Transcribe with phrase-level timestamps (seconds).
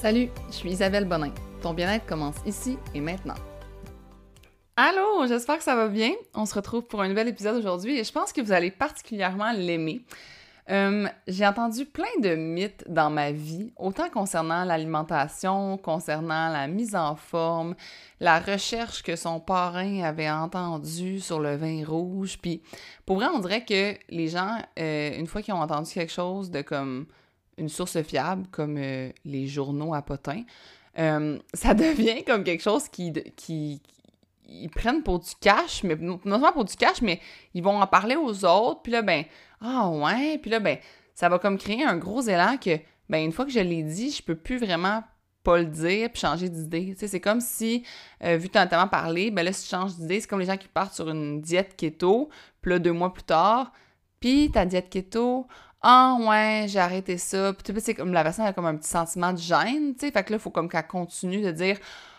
[0.00, 1.32] Salut, je suis Isabelle Bonin.
[1.60, 3.34] Ton bien-être commence ici et maintenant.
[4.76, 6.12] Allô, j'espère que ça va bien.
[6.34, 9.50] On se retrouve pour un nouvel épisode aujourd'hui et je pense que vous allez particulièrement
[9.50, 10.02] l'aimer.
[10.70, 16.94] Euh, j'ai entendu plein de mythes dans ma vie, autant concernant l'alimentation, concernant la mise
[16.94, 17.74] en forme,
[18.20, 22.38] la recherche que son parrain avait entendue sur le vin rouge.
[22.40, 22.62] Puis,
[23.04, 26.52] pour vrai, on dirait que les gens, euh, une fois qu'ils ont entendu quelque chose
[26.52, 27.06] de comme
[27.58, 30.44] une source fiable, comme euh, les journaux à potins,
[31.54, 33.12] ça devient comme quelque chose qui,
[34.48, 37.20] ils prennent pour du cash, mais non seulement pour du cash, mais
[37.54, 39.24] ils vont en parler aux autres, puis là, ben,
[39.60, 40.78] ah ouais, puis là, ben,
[41.14, 44.10] ça va comme créer un gros élan que, ben, une fois que je l'ai dit,
[44.10, 45.02] je peux plus vraiment
[45.42, 46.92] pas le dire puis changer d'idée.
[46.92, 47.84] Tu sais, c'est comme si,
[48.22, 50.40] euh, vu que tu as tellement parlé, ben là, si tu changes d'idée, c'est comme
[50.40, 52.28] les gens qui partent sur une diète keto,
[52.60, 53.72] puis là, deux mois plus tard,
[54.20, 55.46] puis ta diète keto,
[55.82, 57.54] ah ouais, j'ai arrêté ça.
[57.64, 60.24] Tu sais, comme la personne a comme un petit sentiment de gêne, tu sais, fait
[60.24, 61.78] que là, il faut comme qu'elle continue de dire,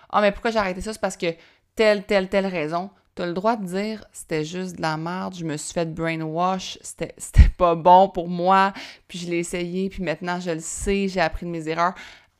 [0.09, 0.93] ah, mais pourquoi j'ai arrêté ça?
[0.93, 1.33] C'est parce que
[1.75, 5.35] telle, telle, telle raison, tu as le droit de dire c'était juste de la merde,
[5.35, 7.13] je me suis fait brainwash, c'était
[7.57, 8.73] pas bon pour moi,
[9.07, 11.93] puis je l'ai essayé, puis maintenant je le sais, j'ai appris de mes erreurs.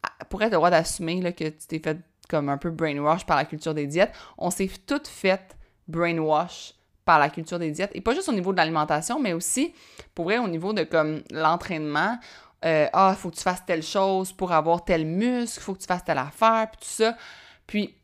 [0.03, 1.97] Ah, pour être le droit d'assumer que tu t'es fait
[2.29, 6.75] comme un peu brainwash par la culture des diètes, on s'est toutes fait brainwash
[7.09, 9.73] par la culture des diètes, et pas juste au niveau de l'alimentation, mais aussi,
[10.13, 12.19] pour vrai, au niveau de comme l'entraînement,
[12.65, 15.87] euh, ah, faut que tu fasses telle chose pour avoir tel muscle, faut que tu
[15.87, 17.17] fasses telle affaire, puis tout ça.
[17.65, 17.95] Puis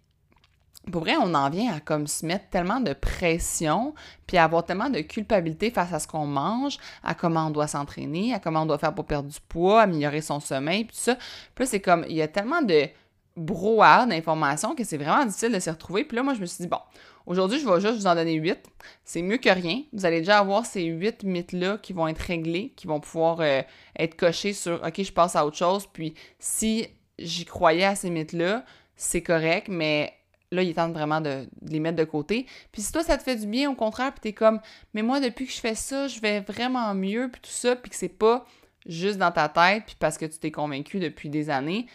[0.91, 3.93] pour vrai, on en vient à comme se mettre tellement de pression,
[4.25, 8.33] puis avoir tellement de culpabilité face à ce qu'on mange, à comment on doit s'entraîner,
[8.33, 11.15] à comment on doit faire pour perdre du poids, améliorer son sommeil, puis tout ça.
[11.53, 12.89] Puis c'est comme, il y a tellement de
[13.37, 16.05] brouhaha d'informations que c'est vraiment difficile de s'y retrouver.
[16.05, 16.79] Puis là, moi, je me suis dit, bon,
[17.25, 18.59] aujourd'hui, je vais juste vous en donner huit.
[19.03, 19.83] C'est mieux que rien.
[19.93, 23.61] Vous allez déjà avoir ces huit mythes-là qui vont être réglés, qui vont pouvoir euh,
[23.97, 25.87] être cochés sur, OK, je passe à autre chose.
[25.91, 26.87] Puis si
[27.19, 30.13] j'y croyais à ces mythes-là, c'est correct, mais
[30.51, 32.45] là, il est temps vraiment de, les mettre de côté.
[32.71, 34.59] Puis si toi, ça te fait du bien, au contraire, puis t'es comme,
[34.93, 37.89] mais moi, depuis que je fais ça, je vais vraiment mieux, puis tout ça, puis
[37.89, 38.45] que c'est pas
[38.85, 41.87] juste dans ta tête, puis parce que tu t'es convaincu depuis des années,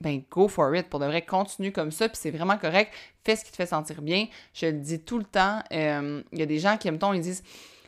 [0.00, 0.88] ben go for it.
[0.88, 2.92] Pour de vrai, continue comme ça, puis c'est vraiment correct.
[3.24, 4.26] Fais ce qui te fait sentir bien.
[4.54, 5.60] Je le dis tout le temps.
[5.72, 7.42] Euh, il y a des gens qui, mettons, ils disent,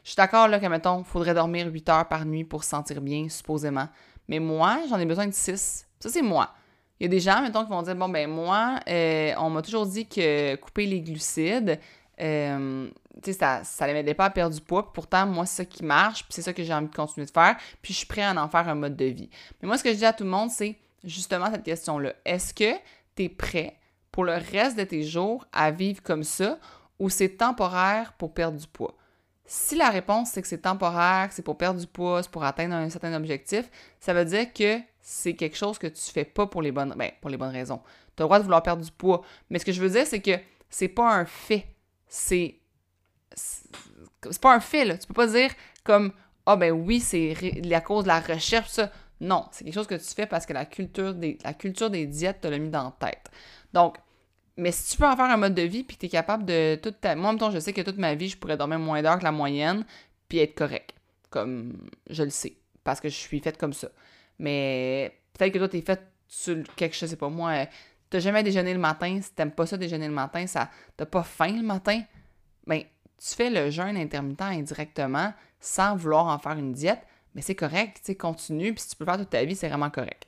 [0.05, 3.01] je suis d'accord, là, que, mettons, faudrait dormir 8 heures par nuit pour se sentir
[3.01, 3.89] bien, supposément.
[4.29, 5.87] Mais moi, j'en ai besoin de 6.
[5.99, 6.51] Ça, c'est moi.
[7.01, 9.63] Il y a des gens, mettons, qui vont dire Bon, ben moi, euh, on m'a
[9.63, 11.81] toujours dit que couper les glucides,
[12.21, 12.89] euh,
[13.23, 14.93] tu sais, ça, ça les m'aidait pas à perdre du poids.
[14.93, 17.31] pourtant, moi, c'est ça qui marche, puis c'est ça que j'ai envie de continuer de
[17.31, 19.29] faire, puis je suis prêt à en faire un mode de vie.
[19.61, 22.15] Mais moi, ce que je dis à tout le monde, c'est justement cette question-là.
[22.25, 22.73] Est-ce que
[23.17, 23.79] tu es prêt
[24.11, 26.59] pour le reste de tes jours à vivre comme ça
[26.99, 28.95] ou c'est temporaire pour perdre du poids?
[29.47, 32.75] Si la réponse c'est que c'est temporaire, c'est pour perdre du poids, c'est pour atteindre
[32.75, 33.71] un certain objectif,
[34.01, 37.11] ça veut dire que c'est quelque chose que tu fais pas pour les bonnes, ben,
[37.21, 37.83] pour les bonnes raisons.
[38.17, 39.21] Tu as le droit de vouloir perdre du poids.
[39.51, 40.39] Mais ce que je veux dire, c'est que
[40.71, 41.67] c'est pas un fait.
[42.09, 42.59] C'est.
[43.35, 44.97] C'est pas un fait, là.
[44.97, 45.51] Tu peux pas dire
[45.85, 46.13] comme
[46.47, 47.35] Ah, ben oui, c'est
[47.71, 48.91] à cause de la recherche, ça.
[49.25, 52.59] Non, c'est quelque chose que tu fais parce que la culture des, diètes te l'a
[52.59, 53.31] mis dans la tête.
[53.73, 53.97] Donc,
[54.57, 56.45] mais si tu peux en faire un mode de vie puis que tu es capable
[56.45, 57.17] de toute ta.
[57.17, 59.19] Moi, en même temps, je sais que toute ma vie, je pourrais dormir moins d'heures
[59.19, 59.85] que la moyenne
[60.29, 60.93] puis être correct.
[61.31, 62.57] Comme je le sais.
[62.85, 63.89] Parce que je suis faite comme ça.
[64.39, 67.67] Mais peut-être que toi, t'es fait sur quelque chose, je sais pas moi, euh,
[68.11, 71.23] t'as jamais déjeuné le matin, si t'aimes pas ça déjeuner le matin, ça t'as pas
[71.23, 72.03] faim le matin,
[72.67, 72.83] ben
[73.17, 78.01] tu fais le jeûne intermittent indirectement sans vouloir en faire une diète, mais c'est correct,
[78.05, 80.27] tu continue, puis si tu peux faire toute ta vie, c'est vraiment correct.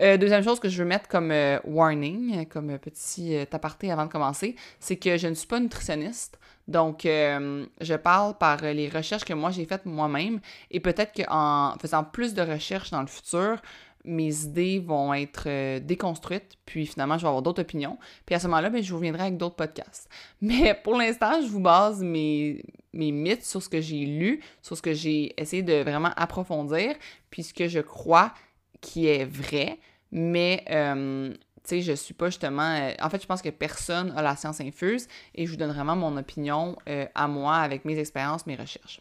[0.00, 4.10] Euh, deuxième chose que je veux mettre comme euh, warning, comme petit aparté avant de
[4.10, 6.38] commencer, c'est que je ne suis pas nutritionniste.
[6.68, 10.40] Donc, euh, je parle par les recherches que moi j'ai faites moi-même
[10.70, 13.60] et peut-être qu'en faisant plus de recherches dans le futur,
[14.04, 17.98] mes idées vont être euh, déconstruites, puis finalement, je vais avoir d'autres opinions.
[18.24, 20.08] Puis à ce moment-là, ben, je vous reviendrai avec d'autres podcasts.
[20.40, 22.62] Mais pour l'instant, je vous base mes,
[22.92, 26.94] mes mythes sur ce que j'ai lu, sur ce que j'ai essayé de vraiment approfondir,
[27.30, 28.32] puis ce que je crois
[28.80, 29.78] qui est vrai.
[30.12, 32.74] Mais euh, tu sais, je suis pas justement.
[32.74, 35.72] Euh, en fait, je pense que personne a la science infuse et je vous donne
[35.72, 36.76] vraiment mon opinion
[37.14, 39.00] à moi avec mes expériences, mes recherches.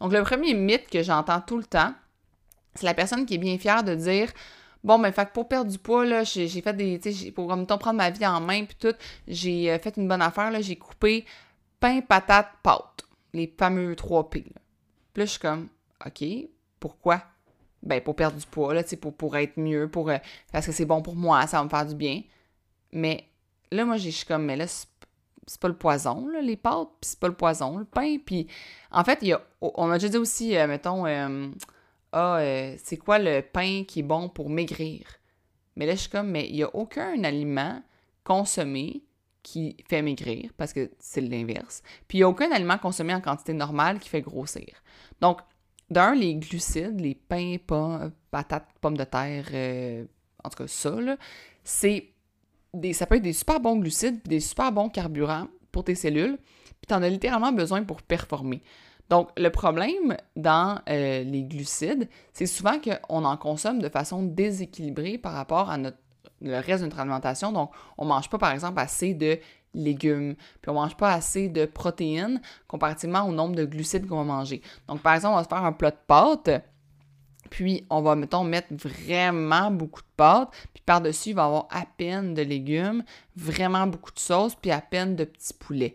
[0.00, 1.94] Donc, le premier mythe que j'entends tout le temps,
[2.74, 4.30] c'est la personne qui est bien fière de dire
[4.82, 7.00] Bon, ben, fait pour perdre du poids, là, j'ai fait des.
[7.00, 8.94] Tu sais, pour temps prendre ma vie en main, puis tout,
[9.26, 11.24] j'ai euh, fait une bonne affaire, là, j'ai coupé
[11.80, 13.04] pain, patate, pâte.
[13.32, 14.40] Les fameux 3 P.
[14.40, 14.60] Là.
[15.12, 15.68] Puis là, je suis comme
[16.04, 16.24] OK,
[16.78, 17.22] pourquoi?
[17.84, 20.18] ben, pour perdre du poids, là, pour, pour être mieux, pour, euh,
[20.52, 22.22] parce que c'est bon pour moi, ça va me faire du bien.
[22.92, 23.28] Mais
[23.70, 27.10] là, moi, je suis comme, mais là, c'est pas le poison, là, les pâtes, puis
[27.10, 28.16] c'est pas le poison, le pain.
[28.24, 28.48] Puis
[28.90, 31.06] en fait, il y a, on a déjà dit aussi, euh, mettons,
[32.14, 32.40] ah,
[32.82, 35.06] c'est quoi le pain qui est bon pour maigrir?
[35.76, 37.82] Mais là, je suis comme, mais il n'y a aucun aliment
[38.22, 39.02] consommé
[39.42, 41.82] qui fait maigrir, parce que c'est l'inverse.
[42.08, 44.82] Puis il n'y a aucun aliment consommé en quantité normale qui fait grossir.
[45.20, 45.40] Donc,
[45.90, 47.56] d'un, les glucides, les pains,
[48.30, 50.06] patates, pommes de terre, euh,
[50.42, 50.96] en tout cas ça,
[51.62, 52.12] c'est
[52.72, 56.38] des, ça peut être des super bons glucides, des super bons carburants pour tes cellules,
[56.64, 58.62] puis tu en as littéralement besoin pour performer.
[59.10, 65.18] Donc, le problème dans euh, les glucides, c'est souvent qu'on en consomme de façon déséquilibrée
[65.18, 65.98] par rapport à notre,
[66.40, 67.52] le reste de notre alimentation.
[67.52, 69.38] Donc, on ne mange pas, par exemple, assez de
[69.74, 74.24] légumes, puis on mange pas assez de protéines comparativement au nombre de glucides qu'on va
[74.24, 74.62] manger.
[74.88, 76.50] Donc, par exemple, on va se faire un plat de pâtes,
[77.50, 81.66] puis on va, mettons, mettre vraiment beaucoup de pâtes, puis par-dessus, il va y avoir
[81.70, 83.04] à peine de légumes,
[83.36, 85.94] vraiment beaucoup de sauce, puis à peine de petits poulets.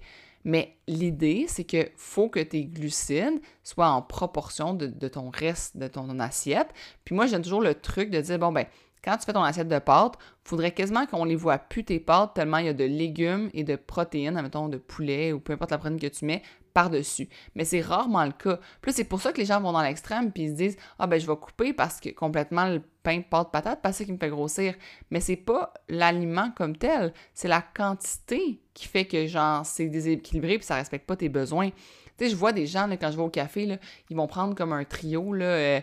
[0.50, 5.88] Mais l'idée, c'est que faut que tes glucides soient en proportion de, ton reste de
[5.88, 6.69] ton assiette.
[7.06, 8.66] Puis moi, j'aime toujours le truc de dire, bon, ben,
[9.04, 12.00] quand tu fais ton assiette de pâtes, il faudrait quasiment qu'on les voit plus tes
[12.00, 15.54] pâtes tellement il y a de légumes et de protéines, admettons de poulet ou peu
[15.54, 16.42] importe la protéine que tu mets
[16.74, 17.30] par-dessus.
[17.56, 18.60] Mais c'est rarement le cas.
[18.81, 21.07] Plus c'est pour ça que les gens vont dans l'extrême puis ils se disent "Ah
[21.07, 24.18] ben je vais couper parce que complètement le pain pâte patate parce que qui me
[24.18, 24.75] fait grossir."
[25.12, 30.57] Mais c'est pas l'aliment comme tel, c'est la quantité qui fait que genre c'est déséquilibré
[30.57, 31.69] puis ça respecte pas tes besoins.
[31.69, 33.77] Tu sais, je vois des gens là, quand je vais au café là,
[34.10, 35.81] ils vont prendre comme un trio là, euh,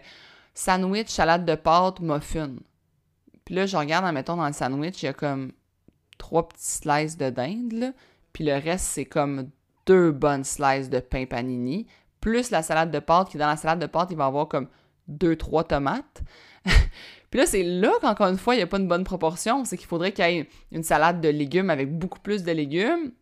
[0.55, 2.57] sandwich, salade de pâtes, muffin.
[3.45, 5.53] Puis là, je regarde, admettons, dans le sandwich, il y a comme
[6.19, 7.93] trois petits slices de dinde, là.
[8.33, 9.51] Puis le reste, c'est comme
[9.87, 11.87] deux bonnes slices de pain panini,
[12.21, 14.69] plus la salade de pâtes, qui dans la salade de pâtes, il va avoir comme
[15.09, 16.23] deux, trois tomates.
[17.31, 19.65] Puis là, c'est là qu'encore une fois, il n'y a pas une bonne proportion.
[19.65, 23.13] C'est qu'il faudrait qu'il y ait une salade de légumes avec beaucoup plus de légumes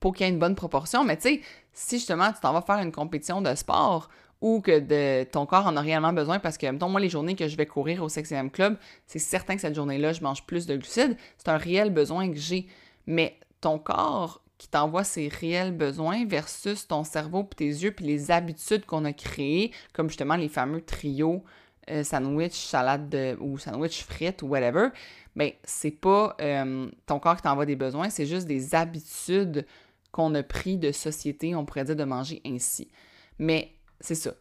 [0.00, 1.04] pour qu'il y ait une bonne proportion.
[1.04, 1.40] Mais tu sais,
[1.72, 4.08] si justement tu t'en vas faire une compétition de sport
[4.40, 7.48] ou que ton corps en a réellement besoin parce que, mettons, moi, les journées que
[7.48, 8.76] je vais courir au 6 club,
[9.06, 11.16] c'est certain que cette journée-là, je mange plus de glucides.
[11.36, 12.66] C'est un réel besoin que j'ai.
[13.06, 18.04] Mais ton corps qui t'envoie ses réels besoins versus ton cerveau puis tes yeux puis
[18.04, 21.44] les habitudes qu'on a créées, comme justement les fameux trios
[21.90, 24.88] euh, sandwich, salade de, ou sandwich frites ou whatever,
[25.36, 29.64] ben c'est pas euh, ton corps qui t'envoie des besoins, c'est juste des habitudes
[30.10, 32.90] qu'on a pris de société, on pourrait dire de manger ainsi.
[33.38, 34.34] Mais c'est ça.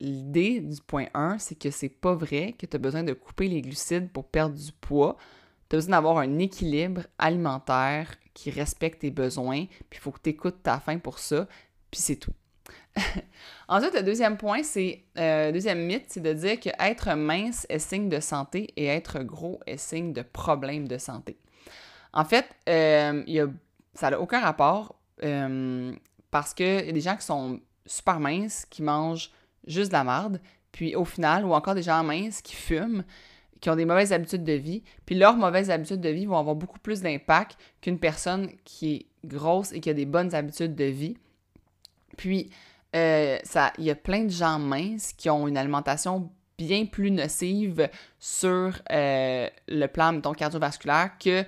[0.00, 3.48] L'idée du point 1, c'est que c'est pas vrai que tu as besoin de couper
[3.48, 5.16] les glucides pour perdre du poids.
[5.68, 10.20] Tu as besoin d'avoir un équilibre alimentaire qui respecte tes besoins, puis il faut que
[10.22, 11.46] tu écoutes ta faim pour ça,
[11.90, 12.32] puis c'est tout.
[13.68, 17.78] Ensuite, le deuxième point, c'est, euh, deuxième mythe, c'est de dire que être mince est
[17.78, 21.38] signe de santé et être gros est signe de problème de santé.
[22.12, 23.46] En fait, euh, y a,
[23.94, 25.92] ça n'a aucun rapport euh,
[26.30, 29.30] parce qu'il y a des gens qui sont super minces qui mangent
[29.66, 30.40] juste de la marde,
[30.72, 33.04] puis au final, ou encore des gens minces qui fument,
[33.64, 36.54] qui ont des mauvaises habitudes de vie, puis leurs mauvaises habitudes de vie vont avoir
[36.54, 40.84] beaucoup plus d'impact qu'une personne qui est grosse et qui a des bonnes habitudes de
[40.84, 41.16] vie.
[42.18, 42.50] Puis,
[42.94, 43.38] euh,
[43.78, 47.88] il y a plein de gens minces qui ont une alimentation bien plus nocive
[48.18, 51.42] sur euh, le plan, mettons, cardiovasculaire que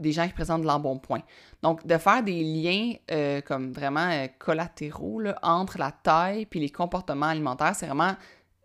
[0.00, 1.22] des gens qui présentent de l'embonpoint.
[1.62, 7.26] Donc, de faire des liens euh, comme vraiment collatéraux entre la taille et les comportements
[7.26, 8.16] alimentaires, c'est vraiment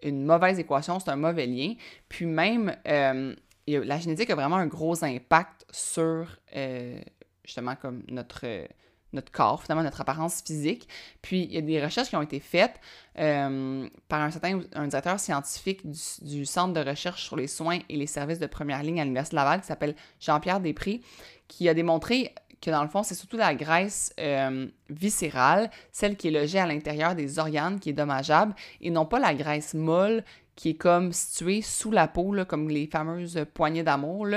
[0.04, 1.74] une mauvaise équation, c'est un mauvais lien.
[2.10, 3.36] Puis même, euh,
[3.68, 6.28] la génétique a vraiment un gros impact sur
[7.44, 8.68] justement comme notre
[9.14, 10.88] notre corps, finalement, notre apparence physique.
[11.22, 12.80] Puis, il y a des recherches qui ont été faites
[13.16, 15.82] par un certain directeur scientifique
[16.22, 19.36] du, Centre de recherche sur les soins et les services de première ligne à l'Université
[19.36, 21.02] Laval, qui s'appelle Jean-Pierre Després,
[21.48, 26.30] qui a démontré que dans le fond, c'est surtout la graisse euh, viscérale, celle qui
[26.30, 30.24] est logée à l'intérieur des organes, qui est dommageable, et non pas la graisse molle
[30.56, 34.28] qui est comme située sous la peau, comme les fameuses poignées d'amour.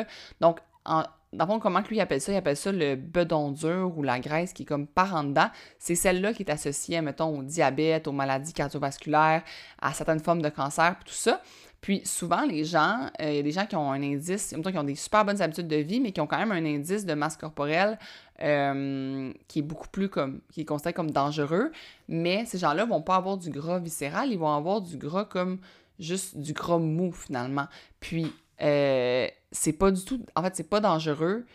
[0.41, 2.33] Donc, dans le fond, comment lui appelle ça?
[2.33, 5.49] Il appelle ça le bedon dur ou la graisse qui est comme par en dedans.
[5.79, 9.43] C'est celle-là qui est associée, mettons, au diabète, aux maladies cardiovasculaires,
[9.81, 11.41] à certaines formes de cancer, tout ça.
[11.81, 14.79] Puis souvent, les gens, euh, il y a des gens qui ont un indice, qui
[14.79, 17.15] ont des super bonnes habitudes de vie, mais qui ont quand même un indice de
[17.15, 17.99] masse corporelle
[18.43, 21.73] euh, qui est beaucoup plus comme, qui est considéré comme dangereux.
[22.09, 25.59] Mais ces gens-là vont pas avoir du gras viscéral, ils vont avoir du gras comme
[25.99, 27.67] juste du gras mou finalement.
[27.99, 31.47] Puis euh, c'est pas du tout, en fait, c'est pas dangereux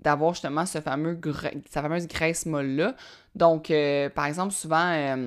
[0.00, 1.20] d'avoir justement ce fameux
[1.70, 2.94] sa fameuse graisse molle-là.
[3.34, 3.72] Donc,
[4.14, 5.26] par exemple, souvent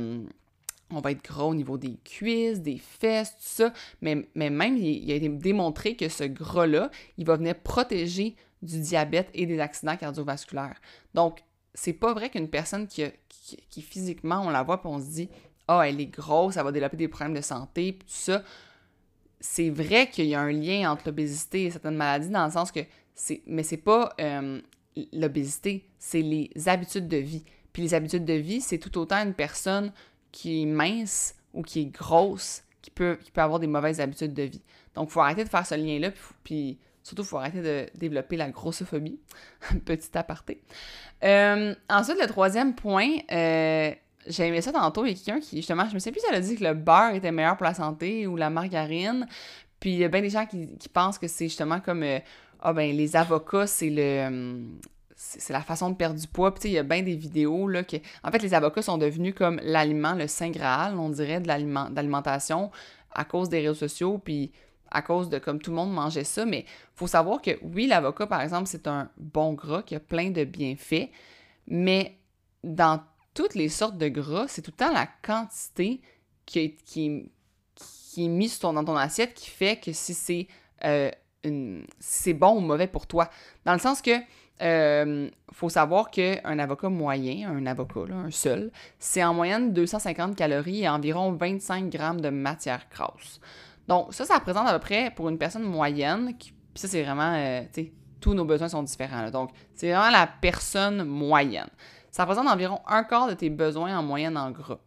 [0.92, 3.74] on va être gras au niveau des cuisses, des fesses, tout ça.
[4.02, 9.30] Mais, même, il, a été démontré que ce gras-là, il va venir protéger du diabète
[9.34, 10.80] et des accidents cardiovasculaires.
[11.14, 11.40] Donc,
[11.74, 13.04] c'est pas vrai qu'une personne qui,
[13.70, 15.30] qui, physiquement, on la voit puis on se dit,
[15.68, 18.44] ah, oh, elle est grosse, elle va développer des problèmes de santé, tout ça.
[19.40, 22.72] c'est vrai qu'il y a un lien entre l'obésité et certaines maladies dans le sens
[22.72, 22.82] que
[23.16, 23.42] c'est.
[23.46, 24.60] Mais c'est pas euh,
[25.14, 27.44] l'obésité, c'est les habitudes de vie.
[27.74, 29.94] Puis les habitudes de vie, c'est tout autant une personne
[30.32, 34.34] qui est mince ou qui est grosse qui peut, qui peut avoir des mauvaises habitudes
[34.34, 34.62] de vie.
[34.96, 36.12] Donc, il faut arrêter de faire ce lien-là,
[36.44, 39.20] puis, surtout, il faut arrêter de développer la grossophobie.
[39.86, 40.62] Petit aparté.
[41.24, 43.94] Euh, ensuite, le troisième point, euh,
[44.28, 46.26] j'ai aimé ça tantôt, il y a quelqu'un qui, justement, je me sais plus si
[46.30, 49.28] elle a dit que le beurre était meilleur pour la santé ou la margarine.
[49.80, 52.20] Puis il y a bien des gens qui, pensent que c'est justement comme euh,
[52.60, 54.80] Ah ben les avocats, c'est le hum,
[55.24, 56.54] c'est la façon de perdre du poids.
[56.54, 57.98] Puis il y a bien des vidéos là que.
[58.24, 62.72] En fait, les avocats sont devenus comme l'aliment, le saint Graal, on dirait, de l'alimentation
[63.12, 64.52] à cause des réseaux sociaux, puis
[64.90, 66.46] à cause de comme tout le monde mangeait ça.
[66.46, 70.32] Mais faut savoir que oui, l'avocat, par exemple, c'est un bon gras qui a plein
[70.32, 71.10] de bienfaits,
[71.68, 72.18] mais
[72.64, 73.02] dans
[73.34, 76.02] toutes les sortes de gras, c'est tout le temps la quantité
[76.46, 77.30] qui, est, qui,
[78.18, 80.48] est mise dans ton assiette qui fait que si c'est
[80.84, 81.12] euh,
[82.00, 83.30] c'est bon ou mauvais pour toi.
[83.66, 84.12] Dans le sens que
[84.62, 90.84] euh, faut savoir qu'un avocat moyen, un avocat, un seul, c'est en moyenne 250 calories
[90.84, 93.40] et environ 25 grammes de matière grasse.
[93.88, 97.34] Donc, ça, ça représente à peu près pour une personne moyenne, puis ça, c'est vraiment,
[97.36, 99.30] euh, tu sais, tous nos besoins sont différents.
[99.32, 101.70] Donc, c'est vraiment la personne moyenne.
[102.12, 104.80] Ça représente environ un quart de tes besoins en moyenne en gras.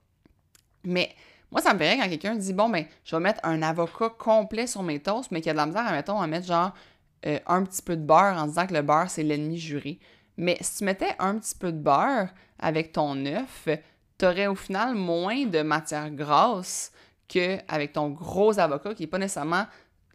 [0.85, 1.15] Mais
[1.51, 4.67] moi, ça me ferait quand quelqu'un dit Bon, ben, je vais mettre un avocat complet
[4.67, 6.73] sur mes toasts, mais qu'il y a de la misère, mettons, à mettre genre
[7.27, 9.99] euh, un petit peu de beurre en disant que le beurre, c'est l'ennemi juré.
[10.37, 12.29] Mais si tu mettais un petit peu de beurre
[12.59, 13.69] avec ton œuf,
[14.19, 16.93] tu aurais au final moins de matière grasse
[17.29, 19.67] qu'avec ton gros avocat qui n'est pas nécessairement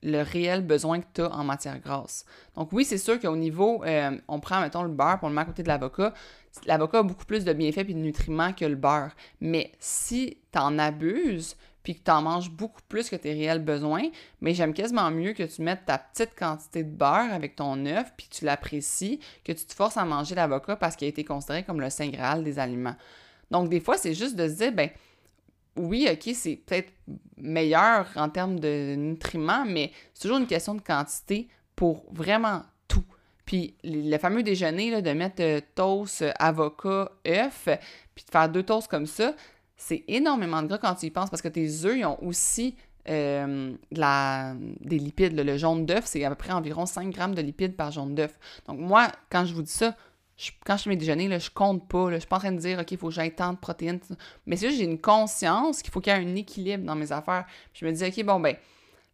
[0.01, 2.25] le réel besoin que tu as en matière grasse.
[2.55, 5.49] Donc oui, c'est sûr qu'au niveau, euh, on prend, mettons, le beurre pour le mettre
[5.49, 6.13] à côté de l'avocat.
[6.65, 9.11] L'avocat a beaucoup plus de bienfaits et de nutriments que le beurre.
[9.41, 13.63] Mais si tu en abuses, puis que tu en manges beaucoup plus que tes réels
[13.63, 14.09] besoins,
[14.41, 18.11] mais j'aime quasiment mieux que tu mettes ta petite quantité de beurre avec ton œuf,
[18.17, 21.63] puis tu l'apprécies, que tu te forces à manger l'avocat parce qu'il a été considéré
[21.63, 22.95] comme le saint graal des aliments.
[23.51, 24.89] Donc des fois, c'est juste de se dire, ben
[25.75, 26.91] oui, ok, c'est peut-être
[27.37, 33.05] meilleur en termes de nutriments, mais c'est toujours une question de quantité pour vraiment tout.
[33.45, 37.69] Puis le fameux déjeuner de mettre euh, toast, avocat, œuf,
[38.13, 39.33] puis de faire deux toasts comme ça,
[39.79, 42.75] c'est énormément de gras quand tu y penses parce que tes œufs, ils ont aussi
[43.07, 45.39] euh, des lipides.
[45.39, 48.37] Le jaune d'œuf, c'est à peu près environ 5 grammes de lipides par jaune d'œuf.
[48.67, 49.95] Donc moi, quand je vous dis ça,
[50.65, 52.09] quand je fais mes déjeuners, là, je compte pas.
[52.09, 54.01] Là, je suis pas en train de dire, OK, il faut que tant de protéines.
[54.45, 57.45] Mais c'est j'ai une conscience qu'il faut qu'il y ait un équilibre dans mes affaires.
[57.73, 58.57] Je me dis, OK, bon, ben,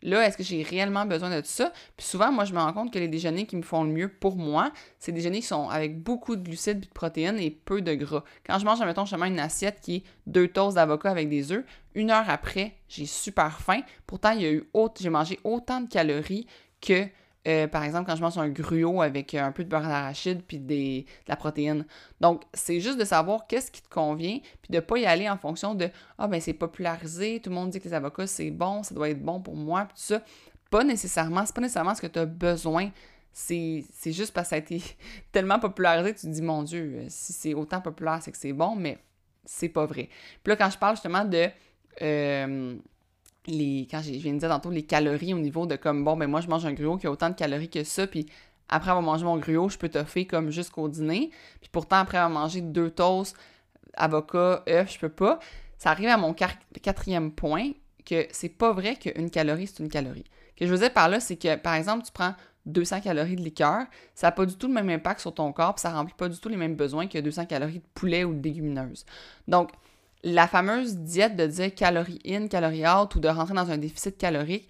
[0.01, 1.71] Là, est-ce que j'ai réellement besoin de tout ça?
[1.97, 4.07] Puis souvent, moi, je me rends compte que les déjeuners qui me font le mieux
[4.07, 7.81] pour moi, c'est des déjeuners qui sont avec beaucoup de glucides de protéines et peu
[7.81, 8.23] de gras.
[8.45, 11.65] Quand je mange, mettons, justement, une assiette qui est deux toasts d'avocat avec des œufs,
[11.95, 13.81] une heure après, j'ai super faim.
[14.05, 14.61] Pourtant, il y a
[14.99, 16.45] j'ai mangé autant de calories
[16.81, 17.07] que
[17.47, 20.57] euh, par exemple, quand je mange un gruau avec un peu de beurre d'arachide puis
[20.57, 21.85] de la protéine.
[22.19, 25.29] Donc, c'est juste de savoir qu'est-ce qui te convient, puis de ne pas y aller
[25.29, 28.49] en fonction de Ah, ben c'est popularisé, tout le monde dit que les avocats c'est
[28.51, 30.21] bon, ça doit être bon pour moi, puis tout ça.
[30.71, 32.89] Pas nécessairement, c'est pas nécessairement ce que tu as besoin.
[33.31, 34.81] C'est juste parce que ça a été
[35.31, 38.53] tellement popularisé que tu te dis Mon Dieu, si c'est autant populaire, c'est que c'est
[38.53, 38.97] bon, mais
[39.45, 40.09] c'est pas vrai.
[40.43, 41.47] Puis là, quand je parle justement de.
[42.01, 42.75] Euh,
[43.47, 46.27] les, quand je viens de dire tantôt, les calories au niveau de comme, bon, ben
[46.27, 48.25] moi, je mange un gruau qui a autant de calories que ça, puis
[48.69, 51.29] après avoir mangé mon gruau, je peux toffer comme jusqu'au dîner.
[51.61, 53.35] Puis pourtant, après avoir mangé deux toasts,
[53.95, 55.39] avocat, œuf, je peux pas.
[55.77, 57.71] Ça arrive à mon quatrième point,
[58.05, 60.25] que c'est pas vrai qu'une calorie, c'est une calorie.
[60.55, 62.33] Ce que je veux dire par là, c'est que, par exemple, tu prends
[62.65, 63.85] 200 calories de liqueur,
[64.15, 66.29] ça n'a pas du tout le même impact sur ton corps, puis ça remplit pas
[66.29, 69.05] du tout les mêmes besoins que 200 calories de poulet ou de légumineuse.
[69.47, 69.71] Donc,
[70.23, 74.17] la fameuse diète de dire calories in, calories out ou de rentrer dans un déficit
[74.17, 74.69] calorique,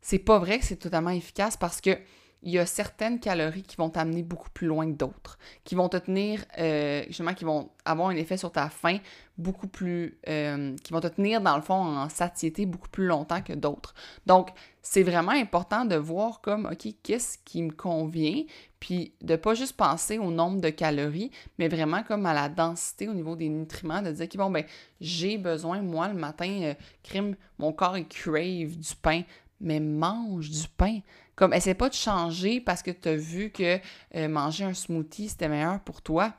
[0.00, 1.98] c'est pas vrai que c'est totalement efficace parce que
[2.42, 5.88] il y a certaines calories qui vont t'amener beaucoup plus loin que d'autres, qui vont
[5.88, 8.98] te tenir, euh, justement, qui vont avoir un effet sur ta faim
[9.38, 13.42] beaucoup plus, euh, qui vont te tenir dans le fond en satiété beaucoup plus longtemps
[13.42, 13.94] que d'autres.
[14.26, 14.50] Donc,
[14.82, 18.44] c'est vraiment important de voir comme, OK, qu'est-ce qui me convient,
[18.78, 23.08] puis de pas juste penser au nombre de calories, mais vraiment comme à la densité
[23.08, 24.64] au niveau des nutriments, de dire, OK, bon, ben,
[25.00, 29.22] j'ai besoin, moi, le matin, euh, crime, mon corps, il crave du pain,
[29.60, 31.00] mais mange du pain.
[31.38, 33.78] Comme, essaie pas de changer parce que tu as vu que
[34.16, 36.34] euh, manger un smoothie, c'était meilleur pour toi.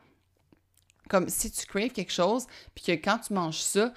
[1.07, 3.93] Comme si tu craves quelque chose, puis que quand tu manges ça,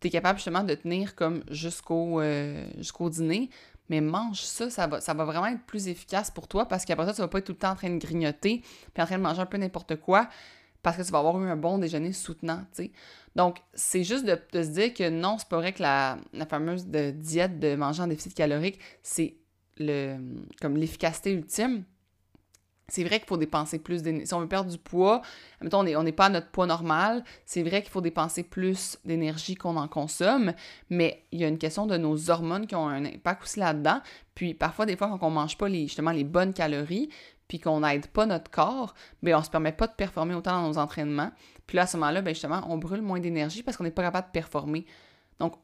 [0.00, 2.66] tu es capable justement de tenir comme jusqu'au euh,
[3.10, 3.50] dîner,
[3.90, 7.20] mais mange ça, ça va, vraiment être plus efficace pour toi parce qu'après ça, tu
[7.20, 8.62] vas pas être tout le temps en train de grignoter,
[8.94, 10.26] puis en train de manger un peu n'importe quoi,
[10.82, 12.90] parce que tu vas avoir eu un bon déjeuner soutenant, tu.
[13.34, 16.16] Donc, c'est juste de, se dire que non, c'est pas vrai que la,
[16.48, 19.36] fameuse diète de manger en déficit calorique, c'est
[19.78, 21.84] l'efficacité ultime.
[22.88, 24.28] C'est vrai qu'il faut dépenser plus d'énergie.
[24.28, 25.20] Si on veut perdre du poids,
[25.60, 29.56] mettons, on n'est pas à notre poids normal, c'est vrai qu'il faut dépenser plus d'énergie
[29.56, 30.52] qu'on en consomme,
[30.88, 34.00] mais il y a une question de nos hormones qui ont un impact aussi là-dedans.
[34.36, 37.08] Puis parfois, des fois, quand on ne mange pas les, justement les bonnes calories,
[37.48, 40.68] puis qu'on n'aide pas notre corps, bien, on se permet pas de performer autant dans
[40.68, 41.32] nos entraînements.
[41.66, 44.02] Puis là, à ce moment-là, bien, justement, on brûle moins d'énergie parce qu'on n'est pas
[44.02, 44.86] capable de performer.
[45.40, 45.54] Donc,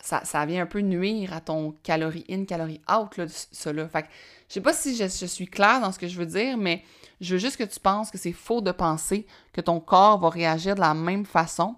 [0.00, 3.26] ça, vient un peu nuire à ton calorie in, calorie out, là,
[3.72, 3.88] là.
[3.88, 4.08] Fait que,
[4.48, 6.82] je sais pas si je, suis claire dans ce que je veux dire, mais
[7.20, 10.30] je veux juste que tu penses que c'est faux de penser que ton corps va
[10.30, 11.76] réagir de la même façon.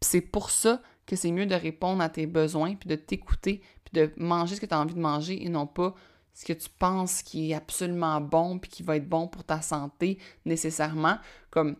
[0.00, 4.00] C'est pour ça que c'est mieux de répondre à tes besoins, puis de t'écouter, puis
[4.00, 5.94] de manger ce que tu as envie de manger et non pas
[6.34, 9.60] ce que tu penses qui est absolument bon, puis qui va être bon pour ta
[9.60, 11.18] santé nécessairement.
[11.50, 11.76] Comme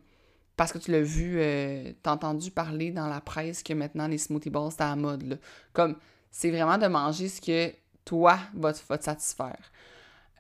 [0.59, 4.19] parce que tu l'as vu, euh, t'as entendu parler dans la presse que maintenant les
[4.19, 5.38] smoothie balls, c'est à la mode.
[5.73, 5.97] Comme,
[6.33, 7.73] c'est vraiment de manger ce que
[8.05, 9.71] toi va te, satisfaire.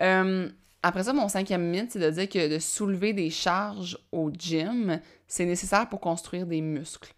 [0.00, 0.50] Euh,
[0.82, 5.00] après ça, mon cinquième mythe, c'est de dire que de soulever des charges au gym,
[5.28, 7.14] c'est nécessaire pour construire des muscles.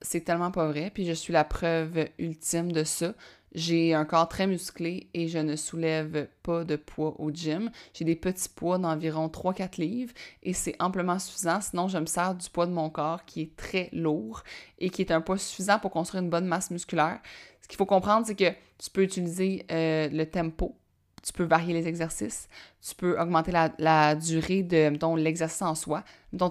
[0.00, 3.14] C'est tellement pas vrai, puis je suis la preuve ultime de ça.
[3.54, 7.70] J'ai un corps très musclé et je ne soulève pas de poids au gym.
[7.92, 11.60] J'ai des petits poids d'environ 3-4 livres et c'est amplement suffisant.
[11.60, 14.42] Sinon, je me sers du poids de mon corps qui est très lourd
[14.78, 17.20] et qui est un poids suffisant pour construire une bonne masse musculaire.
[17.60, 20.74] Ce qu'il faut comprendre, c'est que tu peux utiliser euh, le tempo,
[21.22, 22.48] tu peux varier les exercices,
[22.80, 26.04] tu peux augmenter la, durée de l'exercice en soi.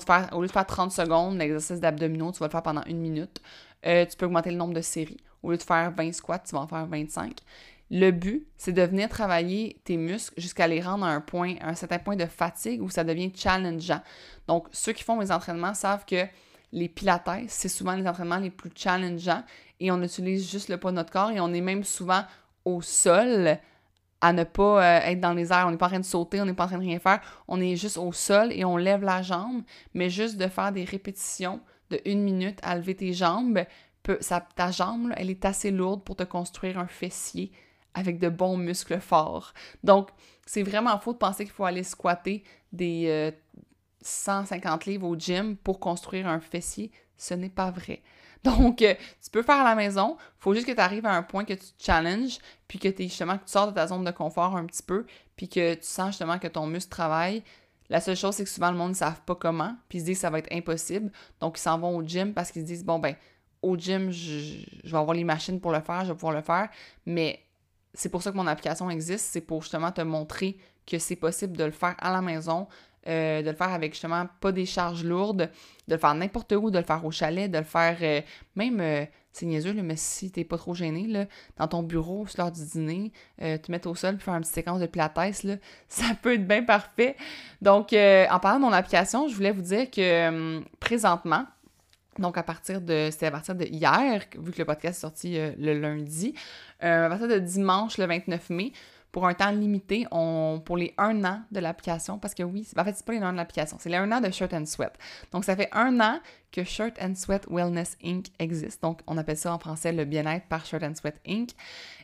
[0.05, 3.00] Faire, au lieu de faire 30 secondes, l'exercice d'abdominaux, tu vas le faire pendant une
[3.00, 3.41] minute.
[3.88, 5.17] Euh, tu peux augmenter le nombre de séries.
[5.44, 7.40] Au lieu de faire 20 squats, tu vas en faire 25.
[7.90, 11.70] Le but, c'est de venir travailler tes muscles jusqu'à les rendre à un point, à
[11.70, 14.02] un certain point de fatigue où ça devient challengeant.
[14.48, 16.26] Donc, ceux qui font mes entraînements savent que
[16.72, 19.44] les pilates, c'est souvent les entraînements les plus challengeants
[19.82, 22.24] et on utilise juste le poids de notre corps et on est même souvent
[22.64, 23.58] au sol
[24.22, 25.66] à ne pas euh, être dans les airs.
[25.68, 27.20] On n'est pas en train de sauter, on n'est pas en train de rien faire.
[27.48, 30.86] On est juste au sol et on lève la jambe, mais juste de faire des
[30.86, 33.66] répétitions de une minute à lever tes jambes,
[34.55, 37.51] ta jambe, elle est assez lourde pour te construire un fessier
[37.94, 39.53] avec de bons muscles forts.
[39.83, 40.09] Donc,
[40.46, 43.33] c'est vraiment faux de penser qu'il faut aller squatter des
[44.01, 46.92] 150 euh, livres au gym pour construire un fessier.
[47.18, 48.01] Ce n'est pas vrai.
[48.44, 50.18] Donc, euh, tu peux faire à la maison.
[50.20, 52.87] Il faut juste que tu arrives à un point que tu te challenges, puis que,
[52.87, 55.75] es, justement, que tu sors de ta zone de confort un petit peu, puis que
[55.75, 57.44] tu sens justement que ton muscle travaille.
[57.90, 60.05] La seule chose, c'est que souvent, le monde ne savent pas comment, puis ils se
[60.05, 61.11] disent que ça va être impossible.
[61.40, 63.16] Donc, ils s'en vont au gym parce qu'ils se disent, bon, ben,
[63.62, 66.70] au gym, je, vais avoir les machines pour le faire, je vais pouvoir le faire.
[67.06, 67.40] Mais
[67.94, 71.58] c'est pour ça que mon application existe, c'est pour justement te montrer que c'est possible
[71.58, 72.68] de le faire à la maison,
[73.08, 75.50] euh, de le faire avec justement pas des charges lourdes,
[75.88, 78.22] de le faire n'importe où, de le faire au chalet, de le faire euh,
[78.56, 82.52] même, euh, c'est niaiseux, mais si t'es pas trop gêné, dans ton bureau, sur l'heure
[82.52, 85.18] du dîner, te mettre au sol puis faire une petite séquence de pilates,
[85.88, 87.16] ça peut être bien parfait.
[87.62, 91.46] Donc, en parlant de mon application, je voulais vous dire que hum, présentement,
[92.20, 93.10] donc, à partir de.
[93.12, 96.34] C'était à partir de hier, vu que le podcast est sorti euh, le lundi.
[96.84, 98.74] Euh, à partir de dimanche, le 29 mai,
[99.12, 102.96] pour un temps limité, pour les un an de l'application, parce que oui, en fait,
[102.96, 104.94] c'est pas les un an de l'application, c'est les un an de Shirt and Sweat.
[105.32, 106.20] Donc, ça fait un an
[106.52, 108.28] que Shirt and Sweat Wellness Inc.
[108.40, 108.82] existe.
[108.82, 111.52] Donc, on appelle ça en français le bien-être par Shirt and Sweat Inc.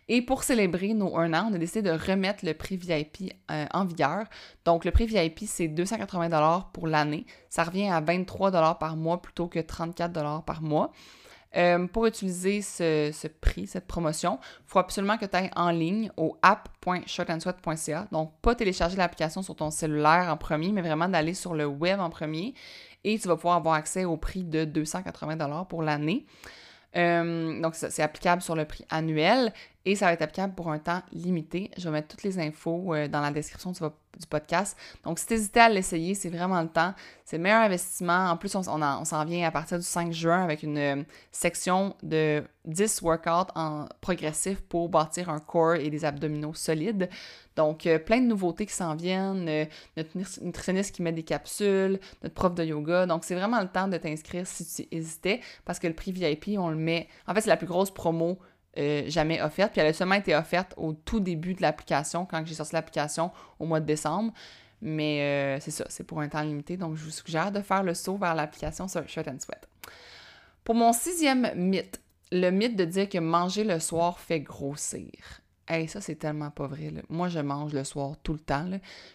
[0.09, 3.65] Et pour célébrer nos un an, on a décidé de remettre le prix VIP euh,
[3.73, 4.25] en vigueur.
[4.63, 7.25] Donc, le prix VIP, c'est 280 pour l'année.
[7.49, 10.91] Ça revient à 23 par mois plutôt que 34 par mois.
[11.55, 16.11] Euh, pour utiliser ce, prix, cette promotion, il faut absolument que tu ailles en ligne
[16.15, 18.07] au app.shirtandsweat.ca.
[18.11, 21.99] Donc, pas télécharger l'application sur ton cellulaire en premier, mais vraiment d'aller sur le web
[21.99, 22.53] en premier.
[23.03, 26.25] Et tu vas pouvoir avoir accès au prix de 280 pour l'année.
[26.95, 29.53] Euh, donc, c'est applicable sur le prix annuel
[29.85, 31.71] et ça va être applicable pour un temps limité.
[31.77, 33.73] Je vais mettre toutes les infos euh, dans la description
[34.19, 34.77] du, podcast.
[35.03, 36.93] Donc, si tu hésitais à l'essayer, c'est vraiment le temps.
[37.25, 38.29] C'est le meilleur investissement.
[38.29, 42.43] En plus, on, s'en vient à partir du 5 juin avec une euh, section de
[42.65, 47.09] 10 workouts en progressif pour bâtir un corps et des abdominaux solides.
[47.55, 49.67] Donc, euh, plein de nouveautés qui s'en viennent.
[49.95, 53.05] notre nutritionniste qui met des capsules, notre prof de yoga.
[53.05, 56.57] Donc, c'est vraiment le temps de t'inscrire si tu hésitais parce que le prix VIP,
[56.57, 57.07] on le met.
[57.27, 58.39] En fait, c'est la plus grosse promo
[58.77, 59.71] euh, jamais offerte.
[59.71, 63.31] Puis elle a seulement été offerte au tout début de l'application, quand j'ai sorti l'application
[63.59, 64.33] au mois de décembre.
[64.81, 66.77] Mais euh, c'est ça, c'est pour un temps limité.
[66.77, 69.67] Donc, je vous suggère de faire le saut vers l'application sur Shirt and Sweat.
[70.63, 75.11] Pour mon sixième mythe, le mythe de dire que manger le soir fait grossir.
[75.67, 76.93] Hey, ça, c'est tellement pas vrai.
[77.09, 78.69] Moi, je mange le soir tout le temps.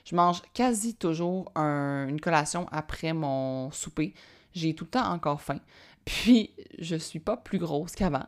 [0.05, 4.15] Je mange quasi toujours une collation après mon souper.
[4.55, 5.61] J'ai tout le temps encore faim.
[6.05, 8.27] puis je suis pas plus grosse qu'avant.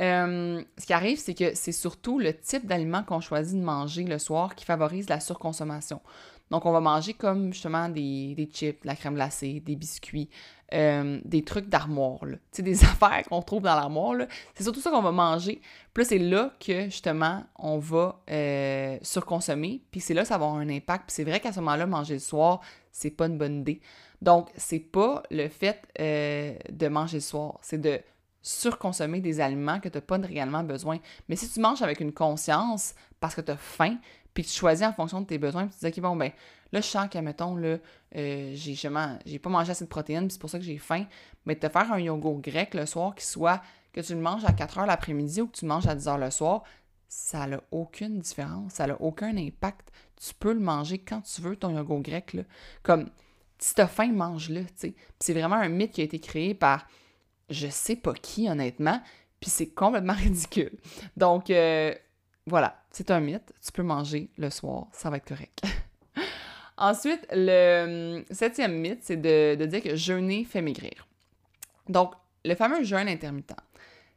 [0.00, 4.04] Euh, ce qui arrive, c'est que c'est surtout le type d'aliment qu'on choisit de manger
[4.04, 6.00] le soir qui favorise la surconsommation.
[6.50, 10.30] Donc, on va manger comme justement des, des chips, de la crème glacée, des biscuits,
[10.72, 14.16] euh, des trucs d'armoire, tu sais, des affaires qu'on trouve dans l'armoire,
[14.54, 15.60] C'est surtout ça qu'on va manger.
[15.92, 19.82] Puis là, c'est là que, justement, on va euh, surconsommer.
[19.90, 21.06] Puis c'est là que ça va avoir un impact.
[21.06, 22.60] Puis c'est vrai qu'à ce moment-là, manger le soir,
[22.92, 23.80] c'est pas une bonne idée.
[24.22, 28.00] Donc, c'est pas le fait de manger le soir, c'est de
[28.42, 30.98] surconsommer des aliments que tu n'as pas réellement besoin.
[31.28, 33.96] Mais si tu manges avec une conscience parce que tu as faim,
[34.34, 36.30] puis tu choisis en fonction de tes besoins, puis tu dis, OK, bon, ben
[36.72, 37.78] là, je sens que, mettons, là,
[38.16, 38.88] euh, j'ai,
[39.38, 41.06] pas mangé assez de protéines, puis c'est pour ça que j'ai faim,
[41.44, 43.60] mais te faire un yogourt grec le soir qui soit
[43.92, 46.08] que tu le manges à 4 heures l'après-midi ou que tu le manges à 10
[46.08, 46.62] heures le soir,
[47.08, 49.90] ça n'a aucune différence, ça n'a aucun impact.
[50.20, 52.42] Tu peux le manger quand tu veux, ton yogourt grec, là.
[52.82, 53.08] Comme,
[53.58, 54.94] si t'as faim, mange-le, tu sais.
[55.18, 56.86] c'est vraiment un mythe qui a été créé par
[57.50, 59.00] je sais pas qui, honnêtement,
[59.40, 60.72] puis c'est complètement ridicule.
[61.16, 61.94] Donc, euh,
[62.46, 63.52] voilà, c'est un mythe.
[63.64, 65.62] Tu peux manger le soir, ça va être correct.
[66.76, 71.06] Ensuite, le hum, septième mythe, c'est de, dire que jeûner fait maigrir.
[71.88, 72.12] Donc,
[72.44, 73.56] le fameux jeûne intermittent.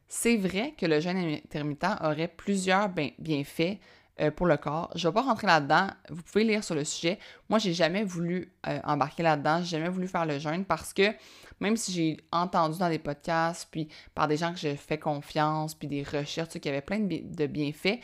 [0.08, 3.78] C'est vrai que le jeûne intermittent aurait plusieurs bienfaits
[4.20, 4.90] euh, pour le corps.
[4.94, 5.88] Je ne vais pas rentrer là-dedans.
[6.10, 7.18] Vous pouvez lire sur le sujet.
[7.48, 9.60] Moi, j'ai jamais voulu euh, embarquer là-dedans.
[9.60, 11.14] J'ai jamais voulu faire le jeûne parce que
[11.60, 15.74] même si j'ai entendu dans des podcasts, puis par des gens que j'ai fait confiance,
[15.74, 18.00] puis des recherches, tu qui avaient plein de, bienfaits,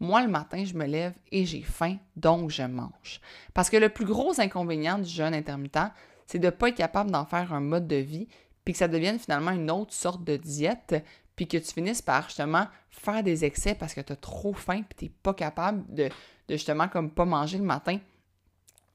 [0.00, 3.20] moi, le matin, je me lève et j'ai faim, donc je mange.
[3.54, 5.92] Parce que le plus gros inconvénient du jeûne intermittent,
[6.26, 8.26] c'est de ne pas être capable d'en faire un mode de vie,
[8.64, 11.04] puis que ça devienne finalement une autre sorte de diète,
[11.36, 14.82] puis que tu finisses par justement faire des excès parce que tu as trop faim,
[14.82, 17.98] puis tu n'es pas capable de, de justement comme pas manger le matin.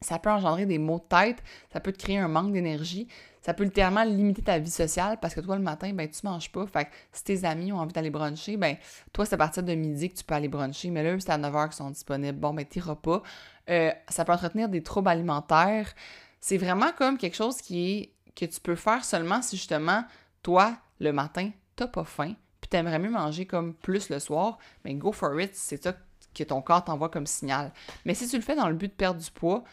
[0.02, 3.08] Ça peut engendrer des maux de tête, ça peut te créer un manque d'énergie,
[3.48, 6.52] ça peut littéralement limiter ta vie sociale parce que toi, le matin, ben, tu manges
[6.52, 6.68] pas.
[6.68, 8.76] Fait que si tes amis ont envie d'aller bruncher, ben,
[9.14, 11.38] toi, c'est à partir de midi que tu peux aller bruncher, mais là, c'est à
[11.38, 12.38] 9 h qu'ils sont disponibles.
[12.38, 13.24] Bon, ben, t'iras pas.
[13.70, 15.94] Euh, ça peut entretenir des troubles alimentaires.
[16.42, 20.04] C'est vraiment comme quelque chose que tu peux faire seulement si justement,
[20.44, 24.92] toi, le matin, t'as pas faim, puis t'aimerais mieux manger comme plus le soir, mais
[24.92, 25.94] ben, go for it, c'est ça
[26.36, 27.72] que ton corps t'envoie comme signal.
[28.06, 29.64] Mais si tu le fais dans le but de perdre du poids,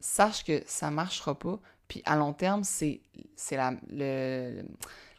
[0.00, 3.02] sache que ça marchera pas, puis à long terme, c'est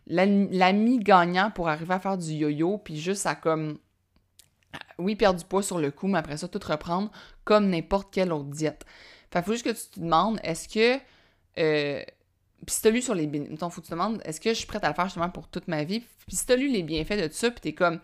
[0.07, 3.77] l'ami gagnant pour arriver à faire du yo-yo, puis juste à comme,
[4.97, 7.11] oui, perdre du poids sur le coup, mais après ça, tout reprendre
[7.43, 8.85] comme n'importe quelle autre diète.
[9.31, 10.99] Fait faut juste que tu te demandes, est-ce que,
[11.59, 12.03] euh,
[12.65, 14.55] puis si t'as lu sur les bénéfices, faut que tu te demandes, est-ce que je
[14.55, 16.01] suis prête à le faire justement pour toute ma vie?
[16.27, 17.99] Puis si t'as lu les bienfaits de ça, puis t'es comme,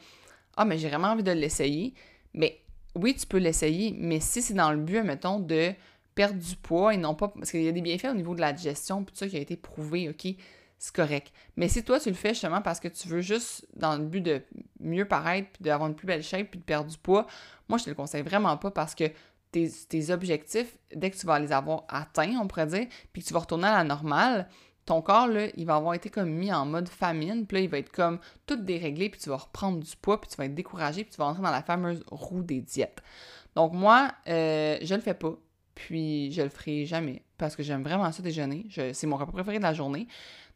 [0.58, 1.94] ah, mais j'ai vraiment envie de l'essayer,
[2.34, 2.62] mais
[2.96, 5.74] oui, tu peux l'essayer, mais si c'est dans le but, mettons, de
[6.16, 7.28] perdre du poids et non pas.
[7.28, 9.40] Parce qu'il y a des bienfaits au niveau de la digestion, tout ça qui a
[9.40, 10.34] été prouvé, OK?
[10.78, 11.32] C'est correct.
[11.56, 14.22] Mais si toi, tu le fais justement parce que tu veux juste, dans le but
[14.22, 14.42] de
[14.80, 17.28] mieux paraître, puis d'avoir une plus belle shape, puis de perdre du poids,
[17.70, 19.06] moi, je te le conseille vraiment pas parce que
[19.56, 23.34] tes, objectifs, dès que tu vas les avoir atteints, on pourrait dire, puis que tu
[23.34, 24.48] vas retourner à la normale,
[24.86, 27.70] ton corps, là, il va avoir été comme mis en mode famine, puis là, il
[27.70, 30.54] va être comme tout déréglé, puis tu vas reprendre du poids, puis tu vas être
[30.54, 33.02] découragé, puis tu vas entrer dans la fameuse roue des diètes.
[33.56, 35.36] Donc moi, euh, je le fais pas.
[35.74, 38.68] Puis je le ferai jamais parce que j'aime vraiment ça déjeuner.
[38.94, 40.08] C'est mon repas préféré de la journée.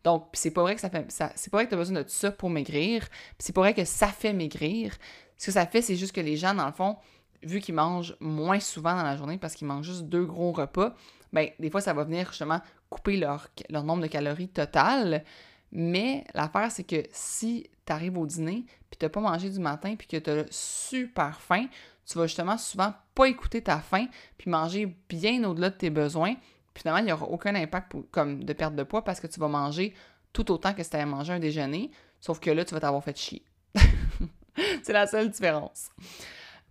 [0.03, 1.11] Donc, c'est pas vrai que ça fait.
[1.11, 3.05] Ça, c'est pas vrai que tu as besoin de ça pour maigrir.
[3.37, 4.95] C'est pas vrai que ça fait maigrir.
[5.37, 6.95] Ce que ça fait, c'est juste que les gens, dans le fond,
[7.43, 10.95] vu qu'ils mangent moins souvent dans la journée parce qu'ils mangent juste deux gros repas,
[11.33, 15.23] ben des fois, ça va venir justement couper leur, leur nombre de calories total.
[15.71, 19.95] Mais l'affaire, c'est que si tu arrives au dîner, puis tu pas mangé du matin,
[19.95, 21.67] puis que tu as super faim,
[22.05, 26.33] tu vas justement souvent pas écouter ta faim, puis manger bien au-delà de tes besoins.
[26.73, 29.39] Puis finalement, il n'y aura aucun impact comme de perte de poids parce que tu
[29.39, 29.93] vas manger
[30.33, 33.03] tout autant que si tu avais mangé un déjeuner, sauf que là, tu vas t'avoir
[33.03, 33.43] fait chier.
[34.83, 35.89] c'est la seule différence.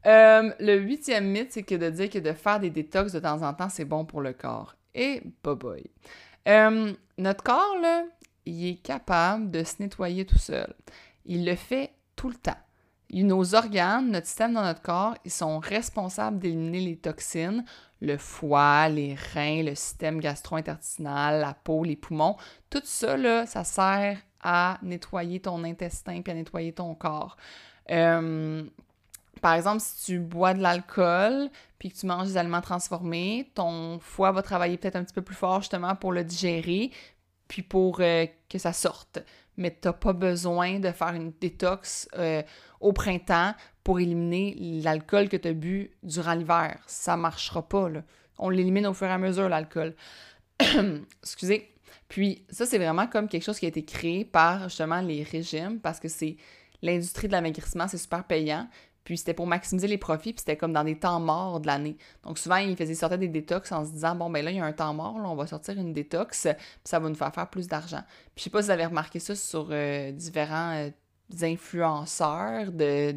[0.06, 3.42] Euh, le huitième mythe, c'est que de dire que de faire des détox de temps
[3.42, 4.76] en temps, c'est bon pour le corps.
[4.94, 5.90] Et bye.
[6.48, 8.04] Euh, notre corps, là,
[8.46, 10.74] il est capable de se nettoyer tout seul.
[11.26, 12.56] Il le fait tout le temps.
[13.11, 17.64] Nos organes, notre système dans notre corps, ils sont responsables d'éliminer les toxines,
[18.00, 22.37] le foie, les reins, le système gastro-intestinal, la peau, les poumons.
[22.70, 27.37] Tout ça, là, ça sert à nettoyer ton intestin puis à nettoyer ton corps.
[27.90, 28.62] Euh,
[29.40, 33.98] par exemple, si tu bois de l'alcool puis que tu manges des aliments transformés, ton
[34.01, 36.90] foie va travailler peut-être un petit peu plus fort justement pour le digérer
[37.46, 39.20] puis pour euh, que ça sorte
[39.59, 42.42] mais tu n'as pas besoin de faire une détox euh,
[42.81, 46.81] au printemps pour éliminer l'alcool que tu as bu durant l'hiver.
[46.87, 47.88] Ça ne marchera pas.
[47.88, 48.03] Là.
[48.38, 49.94] On l'élimine au fur et à mesure, l'alcool.
[51.22, 51.74] Excusez.
[52.09, 55.81] Puis ça, c'est vraiment comme quelque chose qui a été créé par justement les régimes
[55.81, 56.37] parce que c'est
[56.81, 58.68] l'industrie de l'amaigrissement, c'est super payant.
[59.09, 61.97] Puis c'était pour maximiser les profits, puis c'était comme dans des temps morts de l'année.
[62.25, 64.61] Donc souvent, ils faisaient sortir des détox en se disant bon, ben là, il y
[64.61, 67.33] a un temps mort, là, on va sortir une détox, puis ça va nous faire
[67.35, 68.03] faire plus d'argent.
[68.35, 70.90] Puis je sais pas si vous avez remarqué ça sur euh, différents euh,
[71.40, 73.14] influenceurs de,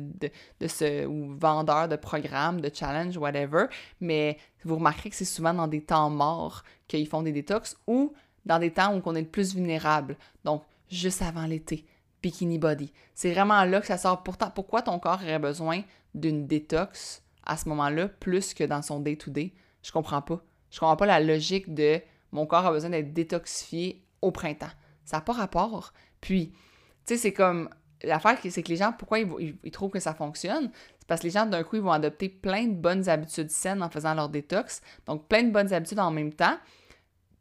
[0.66, 3.66] ce, ou vendeurs de programmes, de challenge, whatever,
[4.00, 8.14] mais vous remarquerez que c'est souvent dans des temps morts qu'ils font des détox ou
[8.46, 10.16] dans des temps où on est le plus vulnérable.
[10.46, 11.86] Donc, juste avant l'été
[12.22, 12.92] bikini body.
[13.16, 14.24] C'est vraiment là que ça sort.
[14.24, 15.82] Pourtant, pourquoi ton corps aurait besoin
[16.14, 19.54] d'une détox à ce moment-là plus que dans son day-to-day?
[19.84, 20.44] Je comprends pas.
[20.70, 24.72] Je comprends pas la logique de mon corps a besoin d'être détoxifié au printemps.
[25.04, 25.94] Ça n'a pas rapport.
[26.22, 26.58] Puis, tu
[27.06, 27.70] sais, c'est comme.
[28.04, 30.72] L'affaire, c'est que les gens, pourquoi ils, trouvent que ça fonctionne?
[30.98, 33.84] C'est parce que les gens, d'un coup, ils vont adopter plein de bonnes habitudes saines
[33.84, 34.82] en faisant leur détox.
[35.06, 36.58] Donc, plein de bonnes habitudes en même temps.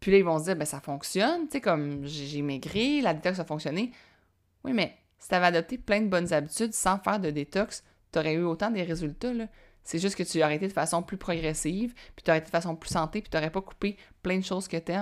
[0.00, 3.14] Puis là, ils vont se dire, ben ça fonctionne, tu sais, comme j'ai maigri, la
[3.14, 3.92] détox a fonctionné.
[4.64, 8.18] Oui, mais si tu avais adopté plein de bonnes habitudes sans faire de détox, tu
[8.18, 9.32] aurais eu autant des résultats.
[9.32, 9.46] Là.
[9.82, 12.50] C'est juste que tu aurais été de façon plus progressive, puis tu aurais été de
[12.50, 14.92] façon plus santé, puis tu n'aurais pas coupé plein de choses que tu.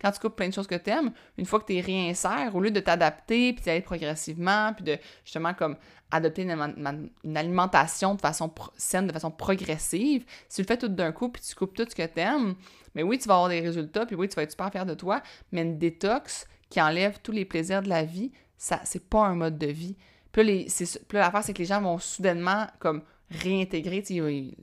[0.00, 0.90] Quand tu coupes plein de choses que tu
[1.36, 4.98] une fois que tu es réinsère, au lieu de t'adapter, puis d'aller progressivement, puis de
[5.24, 5.76] justement comme
[6.10, 11.12] adopter une, alimentation de façon saine, de façon progressive, si tu le fais tout d'un
[11.12, 12.54] coup, puis tu coupes tout ce que tu
[12.94, 14.94] mais oui, tu vas avoir des résultats, puis oui, tu vas être super fier de
[14.94, 19.24] toi, mais une détox qui enlève tous les plaisirs de la vie, ça c'est pas
[19.26, 19.96] un mode de vie.
[20.32, 20.66] Puis
[21.12, 24.04] là, l'affaire, c'est que les gens vont soudainement comme réintégrer,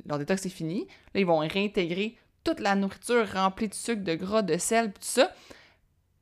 [0.05, 4.15] leur détox c'est fini, là, ils vont réintégrer toute la nourriture remplie de sucre, de
[4.15, 5.31] gras, de sel, tout ça.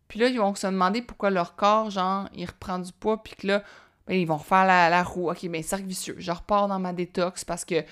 [0.08, 3.36] Puis là, ils vont se demander pourquoi leur corps, genre, il reprend du poids, puis
[3.36, 3.64] que là,
[4.08, 5.30] ben, ils vont refaire la, roue.
[5.30, 6.16] OK, mais cercle vicieux.
[6.18, 7.84] Je repars dans ma détox parce que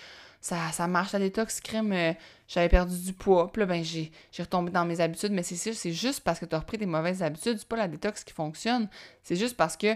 [0.42, 2.14] ça, marche, la détox crème, euh,
[2.48, 3.52] j'avais perdu du poids.
[3.52, 5.32] Puis là, ben, j'ai, retombé dans mes habitudes.
[5.32, 7.60] Mais c'est c'est juste parce que tu as repris des mauvaises habitudes.
[7.60, 8.90] C'est pas la détox qui fonctionne.
[9.24, 9.96] C'est juste parce que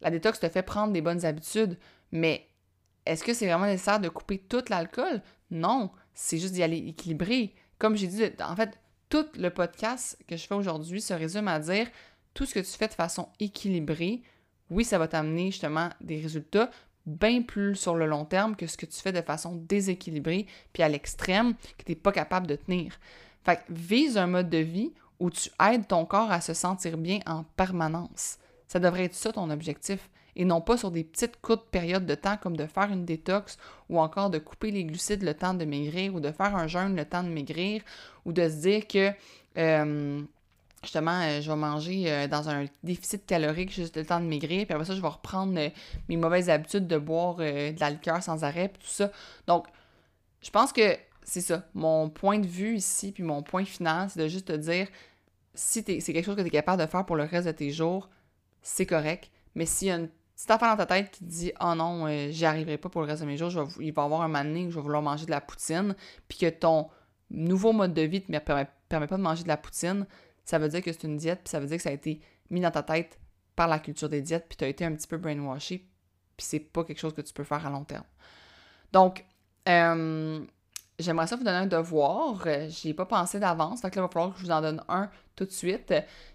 [0.00, 1.78] la détox te fait prendre des bonnes habitudes.
[2.10, 2.48] Mais
[3.06, 5.22] est-ce que c'est vraiment nécessaire de couper tout l'alcool?
[5.50, 5.90] Non.
[6.12, 7.54] C'est juste d'y aller équilibrer.
[7.78, 8.78] Comme j'ai dit, en fait,
[9.08, 11.86] tout le podcast que je fais aujourd'hui se résume à dire
[12.34, 14.22] tout ce que tu fais de façon équilibrée,
[14.70, 16.70] oui, ça va t'amener justement des résultats,
[17.06, 20.82] bien plus sur le long terme que ce que tu fais de façon déséquilibrée, puis
[20.82, 22.98] à l'extrême, que tu n'es pas capable de tenir.
[23.44, 26.96] Fait que vise un mode de vie où tu aides ton corps à se sentir
[26.96, 28.38] bien en permanence.
[28.66, 32.14] Ça devrait être ça ton objectif, et non pas sur des petites courtes périodes de
[32.14, 35.64] temps comme de faire une détox ou encore de couper les glucides le temps de
[35.64, 37.82] maigrir ou de faire un jeûne le temps de maigrir
[38.24, 39.12] ou de se dire que
[39.58, 40.22] euh,
[40.84, 44.64] justement, euh, je vais manger euh, dans un déficit calorique juste le temps de maigrir,
[44.66, 45.68] puis après ça, je vais reprendre euh,
[46.08, 49.10] mes mauvaises habitudes de boire de la liqueur sans arrêt, puis tout ça.
[49.46, 49.66] Donc,
[50.42, 51.64] je pense que c'est ça.
[51.74, 54.88] Mon point de vue ici, puis mon point final, c'est de juste te dire
[55.54, 57.70] si c'est quelque chose que tu es capable de faire pour le reste de tes
[57.70, 58.08] jours,
[58.62, 59.30] c'est correct.
[59.54, 62.44] Mais s'il y a une petite affaire dans ta tête qui dit Oh non, j'y
[62.44, 64.66] arriverai pas pour le reste de mes jours, il va y avoir un moment donné
[64.66, 65.94] où je vais vouloir manger de la poutine,
[66.28, 66.88] puis que ton
[67.30, 68.44] nouveau mode de vie ne te
[68.88, 70.06] permet pas de manger de la poutine,
[70.44, 72.20] ça veut dire que c'est une diète, puis ça veut dire que ça a été
[72.50, 73.18] mis dans ta tête
[73.56, 75.80] par la culture des diètes, puis tu as été un petit peu brainwashed,
[76.36, 78.04] puis c'est pas quelque chose que tu peux faire à long terme.
[78.92, 79.24] Donc,
[79.68, 80.44] euh,
[80.98, 82.42] j'aimerais ça vous donner un devoir.
[82.46, 84.60] Euh, j'y ai pas pensé d'avance, donc là, il va falloir que je vous en
[84.60, 85.92] donne un tout de suite.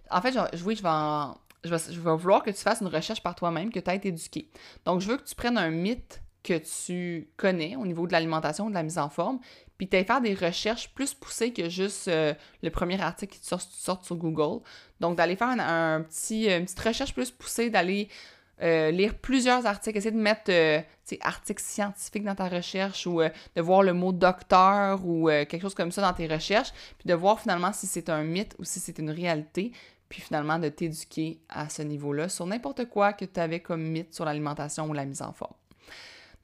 [0.09, 2.87] En fait, je, oui, je vais, je, vais, je vais vouloir que tu fasses une
[2.87, 4.49] recherche par toi-même, que tu aies été éduqué.
[4.85, 8.69] Donc, je veux que tu prennes un mythe que tu connais au niveau de l'alimentation,
[8.69, 9.39] de la mise en forme,
[9.79, 13.45] puis tu faire des recherches plus poussées que juste euh, le premier article qui te
[13.45, 14.61] sort, sur Google.
[14.99, 18.09] Donc, d'aller faire un, petit, une petite recherche plus poussée, d'aller
[18.61, 20.81] euh, lire plusieurs articles, essayer de mettre euh,
[21.21, 25.93] articles scientifiques dans ta recherche ou de voir le mot docteur ou quelque chose comme
[25.93, 28.99] ça dans tes recherches, puis de voir finalement si c'est un mythe ou si c'est
[28.99, 29.71] une réalité,
[30.09, 34.13] puis finalement de t'éduquer à ce niveau-là sur n'importe quoi que tu avais comme mythe
[34.13, 35.53] sur l'alimentation ou la mise en forme.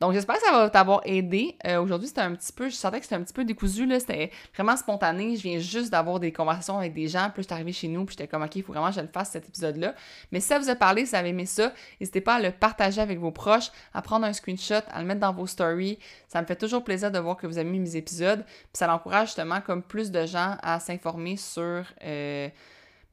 [0.01, 1.55] Donc, j'espère que ça va t'avoir aidé.
[1.65, 3.99] Euh, aujourd'hui, c'était un petit peu, je sentais que c'était un petit peu décousu, là.
[3.99, 5.37] C'était vraiment spontané.
[5.37, 7.29] Je viens juste d'avoir des conversations avec des gens.
[7.33, 9.01] Puis, je suis arrivée chez nous, puis j'étais comme, OK, il faut vraiment que je
[9.01, 9.95] le fasse, cet épisode-là.
[10.31, 12.51] Mais si ça vous a parlé, si vous avez aimé ça, n'hésitez pas à le
[12.51, 15.97] partager avec vos proches, à prendre un screenshot, à le mettre dans vos stories.
[16.27, 18.43] Ça me fait toujours plaisir de voir que vous aimez mes épisodes.
[18.45, 21.85] Puis, ça encourage justement comme plus de gens à s'informer sur.
[22.03, 22.49] Euh,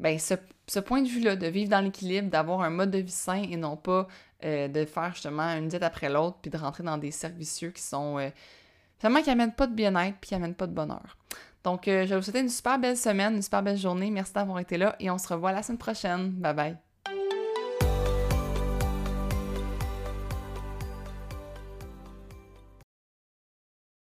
[0.00, 0.34] ben, ce,
[0.66, 3.56] ce, point de vue-là, de vivre dans l'équilibre, d'avoir un mode de vie sain et
[3.56, 4.08] non pas
[4.44, 7.70] euh, de faire justement une diète après l'autre, puis de rentrer dans des cercles vicieux
[7.70, 8.30] qui sont euh,
[9.00, 11.16] vraiment qui amènent pas de bien-être, puis qui amènent pas de bonheur.
[11.64, 14.10] Donc, euh, je vais vous souhaiter une super belle semaine, une super belle journée.
[14.10, 16.30] Merci d'avoir été là et on se revoit la semaine prochaine.
[16.30, 16.91] Bye bye.